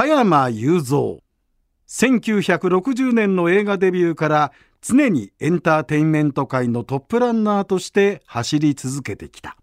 [0.00, 1.18] 加山雄三。
[1.86, 9.58] 1960年の映画デビューから常にエンターテインメント界のトップランナーとして走り続けてきた。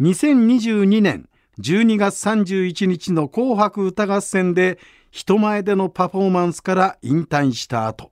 [0.00, 1.28] 2022年
[1.60, 4.80] 12月31日の紅白歌合戦で
[5.12, 8.10] 人前でのパフォーマンスから引退した後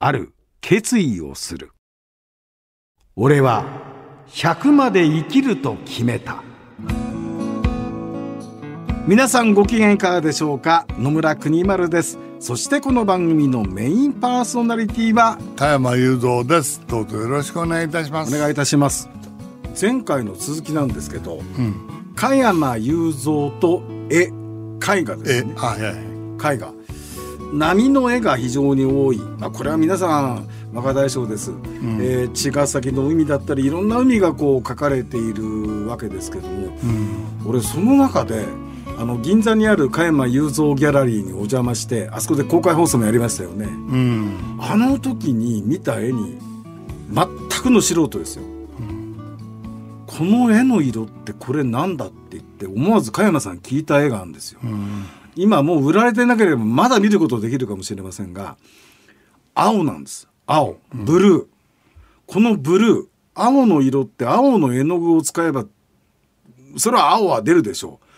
[0.00, 1.70] ある決意をする。
[3.16, 3.64] 俺は
[4.28, 6.51] 100まで生きると決めた。
[9.04, 10.86] 皆さんご機嫌いかがでしょうか？
[10.96, 12.20] 野村国丸です。
[12.38, 16.80] そしてこの番組のメインパーソナリティは田山雄三です。
[16.86, 18.32] どうぞよろしくお願いいたします。
[18.32, 19.08] お願いいたします。
[19.78, 24.26] 前回の続きなんですけど、うん、加山雄三と絵。
[24.28, 25.54] 絵画ですね。
[25.56, 26.72] はいはい、絵画。
[27.52, 38.46] 波の絵が非常に多い、まあ、これは皆さん若大将です、うん、えー、茅ヶ崎の海だったりいろんな海がこう描かれているわけですけども、うん、俺その中で
[39.02, 46.38] あの銀座にある加山雄三ギャラリーにお邪魔してあそこで公開放送もやりましたよね、うん、あの時に見た絵に
[47.10, 47.26] 全
[47.60, 48.46] くの素人ですよ、う
[48.80, 58.56] ん、この絵の色ってこれなんだって言って思わず加山さん聞いた絵があるんですよ、うん、今もう売られてなければまだ見ることできるかもしれませんが
[59.54, 60.28] 青なんです。
[60.46, 60.78] 青。
[60.94, 61.46] ブルー、
[62.26, 65.66] このブルー青の色って青の絵の具を使えば
[66.76, 68.11] それは青は出るでしょう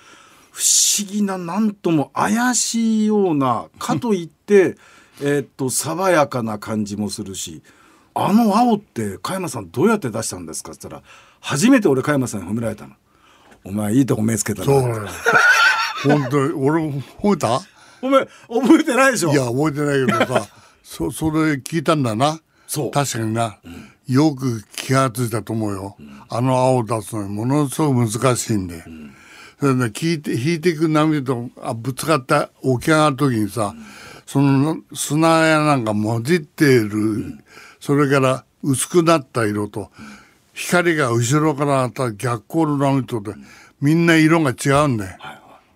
[0.55, 4.77] 不思議な何とも怪しいようなかといって
[5.21, 7.61] えっと爽やかな感じもするし
[8.15, 12.95] あの青って加山さんどうやって出したんですかって言ったら初めて俺加山さんに褒められたの。
[13.65, 14.67] お前いいとこ目つけたな。
[14.67, 14.83] そう
[16.05, 16.53] 本当に。
[16.53, 17.61] 俺褒めた？
[18.01, 19.33] お前覚えてないでしょ？
[19.33, 20.47] いや覚えてないけどさ
[20.85, 22.39] そそれ聞いたんだな。
[22.69, 22.91] そう。
[22.93, 29.15] 確かにな、うん、よく気が付いたと思うよ、うん、あの青を出すのにものすごく難しいんで、うん
[29.65, 33.75] それね引いて引いていく波とあぶつかった起き上がる時にさ、
[34.27, 37.39] その砂やなんか混じっている、
[37.81, 39.91] それから薄くなった色と
[40.53, 43.33] 光が後ろからあった逆光の波とで
[43.81, 45.19] みんな色が違うんだよ。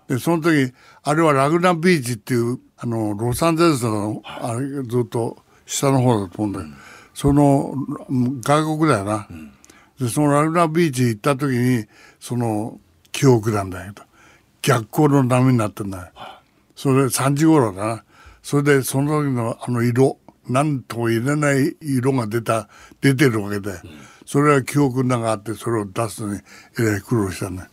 [0.07, 0.71] でその時
[1.03, 6.67] あれはラグナビーチっていうあのロサンゼルスのあれずっと下の方だと思うんだよ。
[7.15, 7.75] その
[8.43, 9.27] 外国だよな。
[9.99, 11.87] でそのラグナビーチ行った時に
[12.21, 12.79] その
[13.13, 14.03] 記憶なんだけど
[14.63, 16.13] 逆光の波になってんだよ、
[16.75, 18.05] それ3時頃だな。
[18.43, 22.69] それでその時のあの色何とも言えない色が出た
[23.01, 23.73] 出てるわけで、
[24.29, 26.41] それは記憶の中あってそれを出すのに
[26.79, 27.67] えらい苦労したね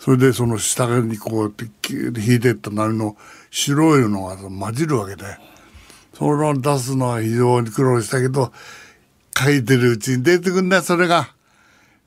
[0.00, 1.66] それでその下にこうやって
[2.20, 3.16] 引いてった波の
[3.50, 5.22] 白いのが混じるわけで
[6.12, 8.52] それを出すのは非常に苦労したけど
[9.38, 11.35] 書いてるうちに出てくんだよそれが。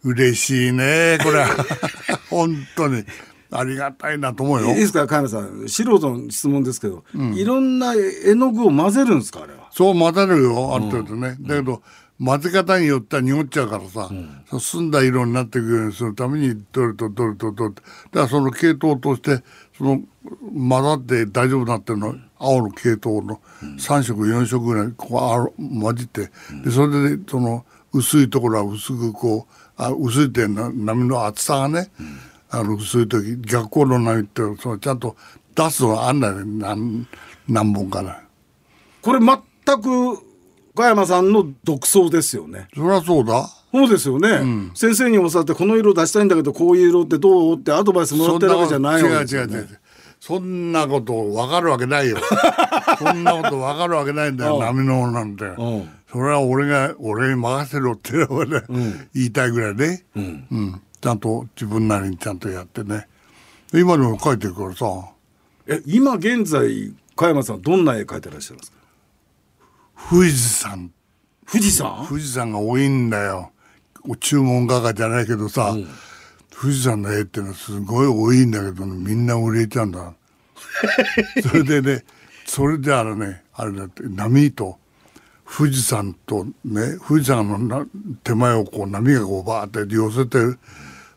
[0.04, 1.46] 嬉しいねこれ
[2.30, 3.04] 本当に。
[3.52, 4.70] ありがたいなと思うよ。
[4.70, 5.68] いいですか加山さん。
[5.68, 9.70] 素人の質問ですけど、うん、いろんな絵の具を混ぜるんですかあれは？
[9.72, 11.82] そう混ぜるよある程度ね、うん、だけど
[12.24, 14.14] 混ぜ方によっては濁っちゃうからさ、う
[14.58, 17.82] ん、澄んだ色になっていくようにするためにどれとどれとどれと。
[17.82, 19.44] だからその系統として
[19.78, 20.02] その
[20.54, 26.30] 混ざって大丈夫になってるの、青の系統の3色4色ぐらいこう混じって。
[26.64, 32.18] でそれでその薄いところは薄くこうあ薄いって波の厚さがね、うん、
[32.50, 35.16] あの薄い時逆光の波ってそのちゃんと
[35.56, 37.08] 出すのがあんだよ何
[37.48, 38.22] 何本かな。
[39.02, 40.18] これ全く
[40.76, 42.68] 加山さんの独創ですよね。
[42.76, 43.50] そりゃそうだ。
[43.72, 49.80] そうですよね、うん、先生に教わってこの色出したいんだけどこういう色ってどうってアドバイスもらってるわけじゃないわけね、違う違う違う
[50.20, 52.18] そんなこと分かるわけないよ
[52.98, 55.46] そんなこと分かるわけないんだよ波のなんて。
[56.12, 63.08] それは俺が俺に任せろっていうのね、うん、言いたいぐらいね、うん、うん、ちゃんと自分なりにちゃんとやってね。
[63.74, 64.86] 今でも描いてるからさ。
[65.68, 68.78] え今現在加山さんどんな絵描いてらっしゃるんですか？
[70.10, 70.92] 富士山。
[71.48, 72.08] 富士山？
[72.08, 73.52] 富士山が多いんだよ。
[74.20, 75.88] 注文画家じゃないけどさ、うん、
[76.50, 80.14] 富士山の絵ってのはすごい多いんだけど、ね、みんな売れちゃうんだ。
[81.48, 82.04] それでね
[82.46, 84.80] それであのねあれだって波と
[85.52, 87.88] 富士山とね富士山の
[88.24, 90.60] 手前をこう波がこうバーって寄せてる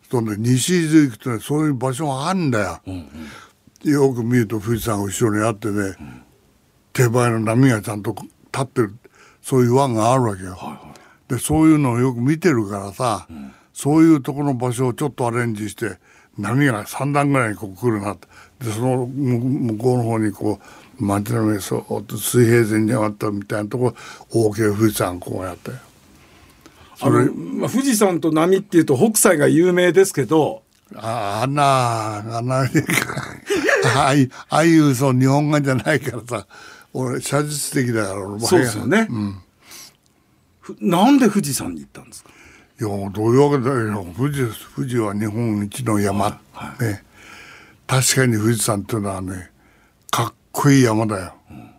[0.09, 3.09] とね西伊豆行くとねそういう場所があるんだよ、うん
[3.85, 6.23] うん、よく見ると富士山が後ろにあってね、うん、
[6.95, 8.31] 手前の波がちゃんと立
[8.63, 8.95] ってる
[9.43, 10.95] そういう湾があるわけよ、はいは
[11.29, 15.99] い、でそういうのをよく見てるからさ、うん、そういうところの場所をちょっとアレンジして
[16.39, 18.27] 波が3段ぐらいにこう来るなって。
[18.63, 20.65] でその向こうの方にこう
[21.03, 23.95] 街の上そっと水平線に上がったみたいなとこ
[24.31, 25.71] 大きな富士山こうやって
[27.01, 30.63] あの、まあ、富士山と波っていうと北斎が有名ですけど。
[30.95, 32.69] ああんなあんなあ
[33.95, 34.15] あ
[34.51, 36.47] あいうそう日本語じゃないからさ
[36.93, 39.43] 俺写実的だからそうですよね、うん、
[40.83, 42.31] なんで富士山に行ったんですか？
[42.79, 44.07] いやどういうわけだよ。
[44.15, 44.43] 富士
[44.77, 47.03] 富士は日本一の山、はいはい、ね。
[47.87, 49.51] 確かに富士山っていうのはね
[50.11, 51.71] かっこいい山だよ、うん、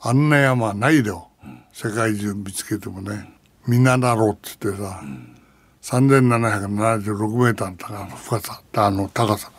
[0.00, 3.32] あんな山ないよ、うん、世界中見つけてもね。
[3.66, 5.36] みんなだろうっつってさ、うん、
[5.82, 9.50] 3776メーターの高さ深さあの高さ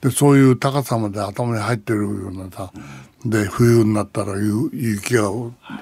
[0.00, 2.70] でそういう高さまで頭に入ってるようなさ、
[3.24, 4.34] で冬になったら
[4.72, 5.28] 雪が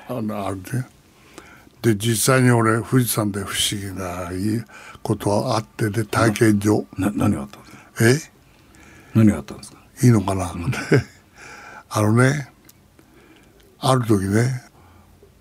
[0.08, 0.62] あのあるね。
[1.82, 4.62] で実際に俺富士山で不思議ないい
[5.02, 8.32] ことはあってで体験上な何があったんですか
[9.14, 9.19] え？
[9.19, 9.78] 何があったんですか？
[10.02, 10.73] いいのかな、うん、
[11.88, 12.49] あのね
[13.79, 14.62] ある時ね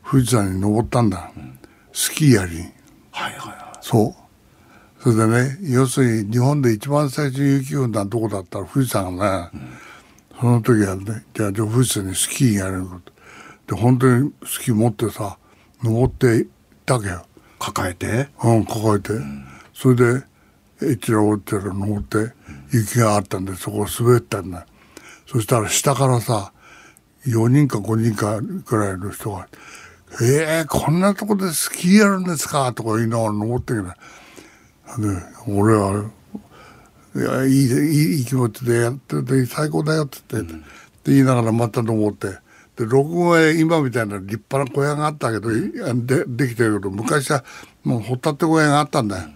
[0.10, 1.60] 富士山に登ったんだ、うん、
[1.92, 2.58] スキーやり。
[2.58, 2.68] はい
[3.12, 3.78] はいはい。
[3.82, 4.16] そ
[5.00, 5.02] う。
[5.02, 9.60] それでね要するに日本で一番最初に雪降んだとこだったら富士山がね、
[10.34, 13.00] うん、その時はねじゃあ富士山にスキーやるこ
[13.68, 13.76] と。
[13.76, 15.38] で本当にスキー持ってさ
[15.84, 16.48] 登っていっ
[16.86, 17.26] たわけよ。
[17.58, 18.30] 抱えて？
[18.44, 20.24] うん抱えて、うん、それで
[20.84, 22.34] えちらおちら登って
[22.72, 24.68] 雪があったんでそこ滑ったんだ
[25.26, 26.52] そしたら下からさ
[27.28, 29.48] 4人か5人かぐらいの人が
[30.22, 33.86] 「えー、こんなとこでスキーやるんですか?」とか言いながら登ってきて
[35.02, 36.06] で俺は
[37.16, 40.64] いやいいいい気持ちでやってて最高だよって言って、うん、
[41.06, 42.28] 言いながらまた登って
[42.76, 47.44] で六号へ今みたいな立派な小屋があったけど、うん、でできてるけど昔は
[47.84, 49.30] もう掘ったって小屋があったんだよ。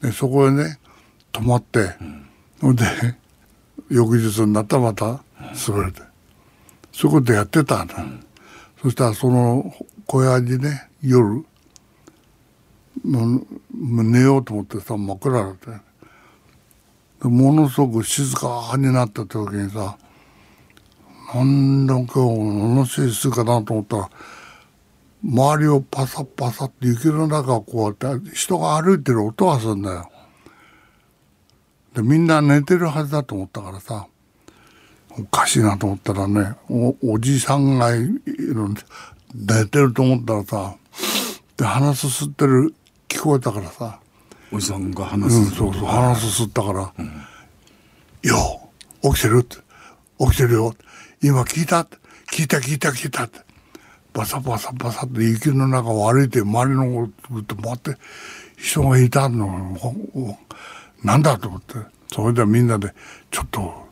[0.00, 0.78] でそこへね
[1.32, 1.96] 泊まって、
[2.62, 2.84] うん、で
[3.90, 5.24] 翌日になったらまた
[5.68, 6.02] 滑れて、
[6.92, 7.94] そういうことやってたんだ、
[8.82, 9.74] そしたらその
[10.06, 11.44] 小屋にね夜も
[13.04, 15.94] う寝ようと思ってさ真っ暗だって。
[17.28, 19.96] ものすごく静かになった時にさ
[21.34, 24.10] なんだ今日ものすごい静かだなと思ったら
[25.24, 30.10] 周りをパサパサって雪の中をこうやって人が歩いてる音がするんだよ。
[31.94, 34.06] でみんな寝てるはずだと思ったからさ
[35.18, 38.14] おかしいなと思ったらねおおじさんがいる
[39.34, 40.76] 寝てると思ったらさ
[41.56, 42.74] で鼻すすってる
[43.08, 44.00] 聞こえたからさ。
[44.52, 47.06] おじさんが話す、うん、そうそう鼻すすったから「うん、
[48.22, 48.70] よ
[49.02, 49.56] 起きてる?」って
[50.18, 50.74] 「起きてるよ」
[51.22, 51.96] 今聞いた?」って
[52.30, 53.40] 「聞いた聞いた聞いた」って。
[54.12, 57.96] バサバサバサって雪の中を歩いて周りのこと回って
[58.56, 59.76] 人がいたの
[61.02, 61.74] なんだと思って。
[62.14, 62.94] それでみんなで
[63.32, 63.83] ちょっと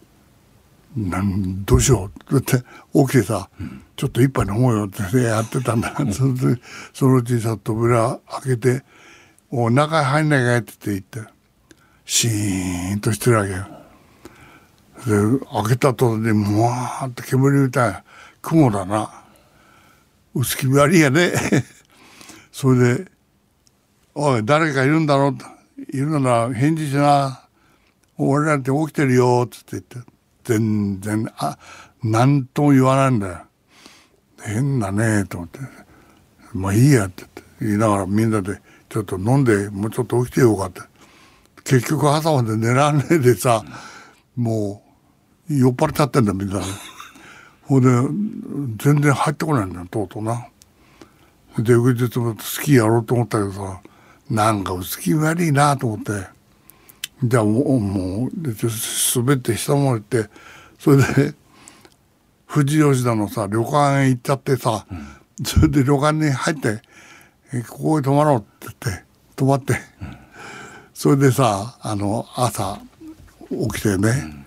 [0.97, 2.39] なんどうしよう？
[2.39, 2.59] って
[2.95, 6.61] 起きてさ、うん、ちょっと一杯飲もうよってやってたんだ、うん、それで
[6.93, 8.85] そのうちさ扉開けて
[9.51, 11.21] 「お中入んないかい?」って言って
[12.05, 13.67] シーンとしてるわけよ。
[15.07, 18.05] で開けたとでもわーって煙みたい
[18.41, 19.11] 雲だな
[20.35, 21.33] 薄気味悪いやね
[22.53, 23.11] それで
[24.15, 25.35] 「おい誰かいるんだろ?」
[25.93, 27.41] いるなら返事しな
[28.17, 30.13] 俺らって起きてるよ」っつって言って
[30.45, 31.59] 全然あ
[32.03, 33.39] 何とも言わないんだよ。
[34.45, 35.61] 変だねと思って
[36.53, 37.25] 「まあいいや」って
[37.61, 40.81] 言いながらみんなでちょっと飲んでもうちょっと起きてようかって
[41.65, 43.63] 結局朝まで寝らんねえでさ、
[44.37, 44.83] も
[45.49, 46.61] う酔っ払っちゃってんだみんな。
[47.63, 47.89] ほんで
[48.83, 50.47] 全然入ってこないんだよとうとうな。
[51.59, 53.81] で翌日もスキーやろうと思ったけどさ
[54.29, 56.42] なんか薄気悪いなと思って。
[57.25, 58.31] じゃあもうもう
[59.17, 60.31] 滑って下まで行って
[60.79, 61.35] それで
[62.53, 66.83] 富士吉田のさ旅館へ行っちゃってさ、うん、それで旅館に入って
[67.69, 69.05] 「ここへ泊まろう」って言って
[69.37, 70.17] 泊まって、うん、
[70.93, 72.81] それでさあの朝
[73.49, 74.45] 起きてね、うん、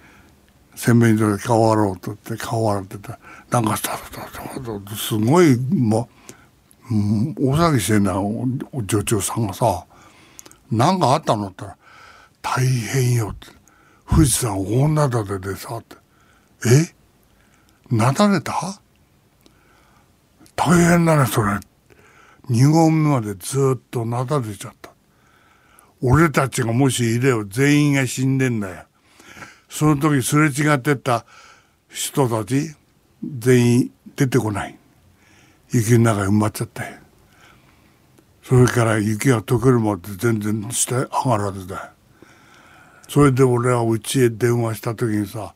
[0.76, 3.20] 洗面所で顔洗おうとって顔洗ってた。
[3.50, 3.98] なんかさ
[4.98, 6.10] すごいも
[6.92, 9.86] う大騒ぎしてんだよ女中さんがさ
[10.72, 11.78] 「何かあったの?」って言ったら
[12.46, 13.48] 「大変よ」って
[14.08, 15.96] 「富士山大なだれでさ」って
[16.70, 16.94] 「え？
[17.90, 18.80] なだれた？
[20.56, 21.60] 大変だねそれ」
[22.52, 24.92] 2合目までずっとなだれちゃった。
[26.02, 28.86] 俺たちがもしいれよ全員が死んでんだよ。
[29.68, 31.26] その時すれ違ってた
[31.90, 32.76] 人たち
[33.24, 34.78] 全員出てこない。
[35.72, 36.98] 雪の中に埋まっちゃったよ。
[38.44, 41.95] それから雪が溶けるまで全然下上がらずだよ。
[43.08, 45.54] それで俺はうちへ電話した時にさ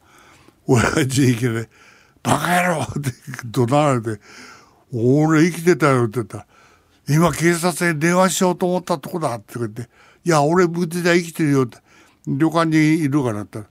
[0.68, 1.70] 親父行きで
[2.22, 3.12] 「バカ野郎!」って
[3.46, 4.22] 怒鳴られて
[4.94, 6.46] 「俺生きてたよ」って言ったら
[7.10, 9.90] 「今警察に電話しようと思ったとこだ」って言って
[10.24, 11.80] 「いや俺無事で生きてるよ」って
[12.28, 13.66] 旅館にいるからって言っ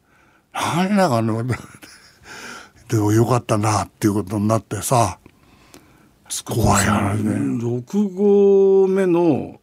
[0.52, 1.32] たら「何だかね」
[2.88, 5.18] でもよかったなっていうことになってさ
[6.44, 9.60] 怖い話ね6合目の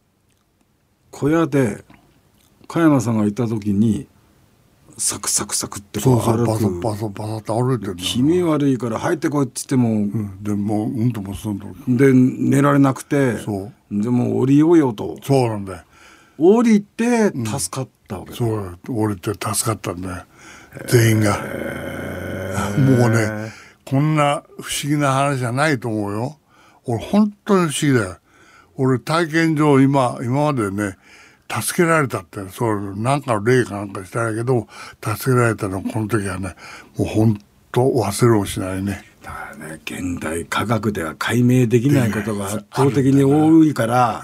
[1.10, 1.84] 小屋で
[2.68, 4.06] 加山さんがいた時に
[4.98, 14.02] サクサクサクってこうそうそうパソパソって歩いてる気味悪いから入ってこいっつっても、うん、でもううんともすんとで寝られなくてそう。
[14.02, 15.16] でも降りようよと。
[15.22, 15.82] そうなんだよ。
[16.38, 20.24] 降りて助かったわけ、うん、そう降りて助かったんだよ。
[20.86, 21.38] 全員が。
[22.78, 23.52] もうね
[23.84, 26.38] こんな不思議な話じゃないと思うよ。
[26.86, 28.16] 俺本当に不思議だよ。
[28.76, 30.96] 俺体験上今今までね
[31.48, 34.66] 助けられたってそうなんかの例かなんかしたらけど
[35.02, 36.56] 助けられたのこの時はね
[36.96, 37.38] もう本
[37.72, 39.04] 当忘れもしないね。
[39.22, 44.22] だからね現代科学では解明できないことが圧倒的に多いから。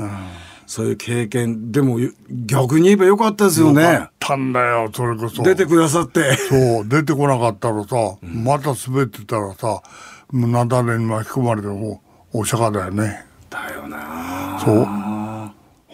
[0.65, 1.99] そういう経験でも
[2.47, 3.83] 逆に言えばよかったですよね。
[3.83, 5.43] よたんだよそれこそ。
[5.43, 6.35] 出てくださって。
[6.35, 9.83] そう出てこなかったらさ、うん、また滑ってたらさ
[10.31, 12.01] もう雪崩に巻き込まれても
[12.33, 13.27] お釈迦だよね。
[13.51, 14.59] だよな。
[14.65, 15.02] そう。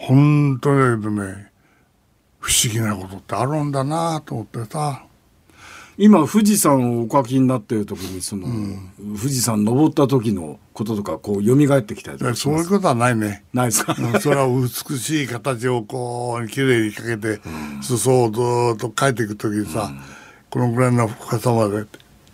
[0.09, 1.51] 本当だけどね
[2.39, 5.05] 不思議なことってあるんだなと思ってさ。
[6.01, 13.43] 今富士山をお書きになっている時にその、うん、富士山登った時のこととかこう蘇ってきたりとかそういうことはないね。
[13.53, 18.39] ないですか、それは美しい形をこう綺麗にかけて、うん、裾をず
[18.75, 20.01] っと描いていく時にさ、うん、
[20.49, 21.85] このぐらいの深さまで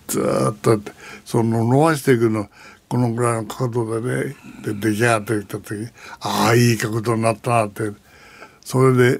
[0.10, 0.79] ずっと
[1.25, 2.48] その伸ばしていくの
[2.89, 5.88] このぐらいの角度でねで出来上がってきた時
[6.20, 7.92] ああいい角度になったなって。
[8.65, 9.20] それ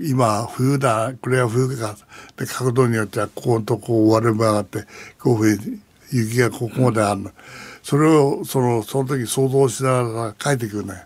[0.00, 1.96] 今冬だこれは冬か
[2.36, 4.84] で角度によってはこことこう割れ曲がって
[5.20, 7.30] こういうふうに雪がここまであるの、
[7.84, 11.04] それをそのその時想像しながら描いていくね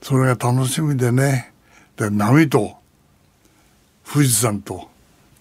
[0.00, 1.52] それが楽しみでね。
[1.96, 2.76] で波と
[4.08, 4.88] 富士山と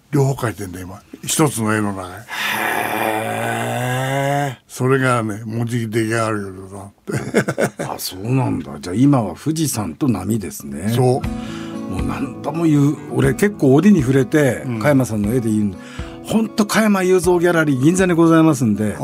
[0.09, 0.99] 両方描いてんだ今。
[1.23, 2.15] 一つの絵の中で。
[4.67, 6.91] それがね文字出来上がるよ
[7.89, 8.77] あそうなんだ。
[8.79, 10.91] じゃあ今は富士山と波ですね。
[10.93, 11.91] そう。
[11.91, 15.73] もう何度も言う俺結構折に触れて、うん、加山さんの絵で言う
[16.25, 18.75] 本当加山雄三ギャラリー銀座にございますん。
[18.75, 18.97] で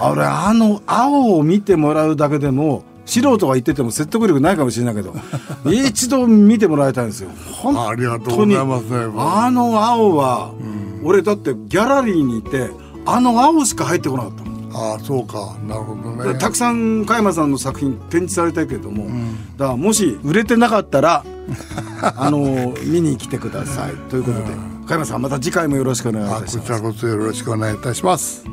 [0.00, 5.14] 俺あの青を見てもらうだけでも素人が言ってても説得力ないかもしれないけど
[5.70, 7.30] 一度見てもらいたいんですよ。
[7.52, 7.88] 本当に。
[7.88, 12.70] ありがとうございます、ね、あの青は、うん、俺だってギャラリーにいて
[13.06, 14.43] あの青しか入ってこなかった
[14.74, 15.56] ああそうか。
[15.66, 16.38] なるほどね。
[16.38, 21.24] たくさん加山さんの作品展示されたけれども、うん、だからもし売れてなかったら
[22.02, 23.94] あの見に来てください。
[24.10, 26.58] ということで、うん、加山さんまた次回もよろしくお願いします。
[26.58, 28.44] こちらこそよろしくお願いいたします。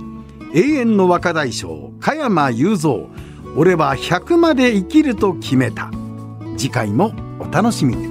[0.53, 3.07] 永遠の若大将加山雄三。
[3.57, 5.91] 俺は100まで生きると決めた。
[6.57, 8.10] 次回もお楽しみに